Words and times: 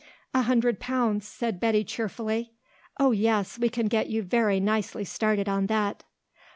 "A 0.33 0.41
hundred 0.41 0.79
pounds," 0.79 1.27
said 1.27 1.59
Betty 1.59 1.83
cheerfully; 1.83 2.53
"Oh, 2.99 3.11
yes; 3.11 3.59
we 3.59 3.69
can 3.69 3.85
get 3.85 4.09
you 4.09 4.23
very 4.23 4.59
nicely 4.59 5.05
started 5.05 5.47
on 5.47 5.67
that." 5.67 6.03